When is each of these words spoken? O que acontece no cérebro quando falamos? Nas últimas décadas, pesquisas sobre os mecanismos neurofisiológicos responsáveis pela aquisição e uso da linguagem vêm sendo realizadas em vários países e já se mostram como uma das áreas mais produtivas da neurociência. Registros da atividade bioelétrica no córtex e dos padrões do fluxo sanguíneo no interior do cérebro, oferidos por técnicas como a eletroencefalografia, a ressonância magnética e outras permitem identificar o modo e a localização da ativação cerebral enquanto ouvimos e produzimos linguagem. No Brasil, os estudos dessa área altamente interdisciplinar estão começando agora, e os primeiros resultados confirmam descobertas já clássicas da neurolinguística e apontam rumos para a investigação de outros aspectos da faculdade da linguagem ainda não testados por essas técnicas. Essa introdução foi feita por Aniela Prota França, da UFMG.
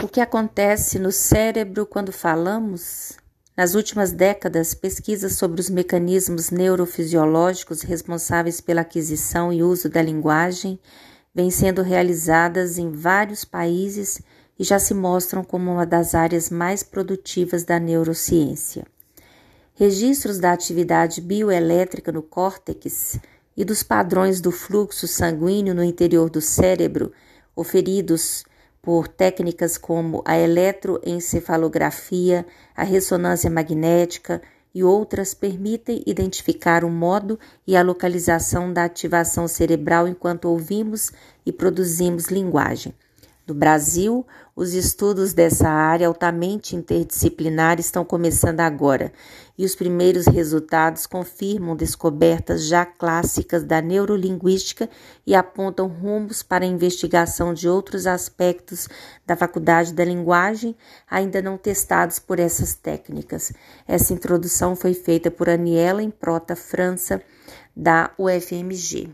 O 0.00 0.06
que 0.06 0.20
acontece 0.20 0.96
no 0.96 1.10
cérebro 1.10 1.84
quando 1.84 2.12
falamos? 2.12 3.14
Nas 3.56 3.74
últimas 3.74 4.12
décadas, 4.12 4.72
pesquisas 4.72 5.32
sobre 5.32 5.60
os 5.60 5.68
mecanismos 5.68 6.50
neurofisiológicos 6.50 7.82
responsáveis 7.82 8.60
pela 8.60 8.82
aquisição 8.82 9.52
e 9.52 9.60
uso 9.60 9.88
da 9.88 10.00
linguagem 10.00 10.78
vêm 11.34 11.50
sendo 11.50 11.82
realizadas 11.82 12.78
em 12.78 12.92
vários 12.92 13.44
países 13.44 14.22
e 14.56 14.62
já 14.62 14.78
se 14.78 14.94
mostram 14.94 15.42
como 15.42 15.72
uma 15.72 15.84
das 15.84 16.14
áreas 16.14 16.48
mais 16.48 16.84
produtivas 16.84 17.64
da 17.64 17.80
neurociência. 17.80 18.86
Registros 19.74 20.38
da 20.38 20.52
atividade 20.52 21.20
bioelétrica 21.20 22.12
no 22.12 22.22
córtex 22.22 23.18
e 23.56 23.64
dos 23.64 23.82
padrões 23.82 24.40
do 24.40 24.52
fluxo 24.52 25.08
sanguíneo 25.08 25.74
no 25.74 25.82
interior 25.82 26.30
do 26.30 26.40
cérebro, 26.40 27.12
oferidos 27.56 28.44
por 28.82 29.08
técnicas 29.08 29.76
como 29.76 30.22
a 30.24 30.38
eletroencefalografia, 30.38 32.46
a 32.74 32.84
ressonância 32.84 33.50
magnética 33.50 34.40
e 34.74 34.82
outras 34.84 35.34
permitem 35.34 36.02
identificar 36.06 36.84
o 36.84 36.90
modo 36.90 37.38
e 37.66 37.76
a 37.76 37.82
localização 37.82 38.72
da 38.72 38.84
ativação 38.84 39.48
cerebral 39.48 40.06
enquanto 40.06 40.44
ouvimos 40.46 41.10
e 41.44 41.52
produzimos 41.52 42.28
linguagem. 42.28 42.94
No 43.48 43.54
Brasil, 43.54 44.26
os 44.54 44.74
estudos 44.74 45.32
dessa 45.32 45.70
área 45.70 46.06
altamente 46.06 46.76
interdisciplinar 46.76 47.80
estão 47.80 48.04
começando 48.04 48.60
agora, 48.60 49.10
e 49.56 49.64
os 49.64 49.74
primeiros 49.74 50.26
resultados 50.26 51.06
confirmam 51.06 51.74
descobertas 51.74 52.66
já 52.66 52.84
clássicas 52.84 53.64
da 53.64 53.80
neurolinguística 53.80 54.86
e 55.26 55.34
apontam 55.34 55.86
rumos 55.86 56.42
para 56.42 56.66
a 56.66 56.68
investigação 56.68 57.54
de 57.54 57.66
outros 57.66 58.06
aspectos 58.06 58.86
da 59.26 59.34
faculdade 59.34 59.94
da 59.94 60.04
linguagem 60.04 60.76
ainda 61.10 61.40
não 61.40 61.56
testados 61.56 62.18
por 62.18 62.38
essas 62.38 62.74
técnicas. 62.74 63.50
Essa 63.86 64.12
introdução 64.12 64.76
foi 64.76 64.92
feita 64.92 65.30
por 65.30 65.48
Aniela 65.48 66.06
Prota 66.20 66.54
França, 66.54 67.22
da 67.74 68.10
UFMG. 68.18 69.08